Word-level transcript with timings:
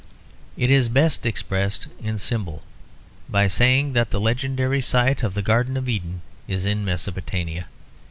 It 0.57 0.71
is 0.71 0.89
best 0.89 1.27
expressed 1.27 1.85
in 2.01 2.17
symbol 2.17 2.63
by 3.29 3.45
saying 3.45 3.93
that 3.93 4.09
the 4.09 4.19
legendary 4.19 4.81
site 4.81 5.21
of 5.21 5.35
the 5.35 5.43
Garden 5.43 5.77
of 5.77 5.87
Eden 5.87 6.23
is 6.47 6.65
in 6.65 6.83
Mesopotamia. 6.83 7.67